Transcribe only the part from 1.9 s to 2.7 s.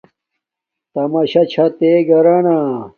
گھرانا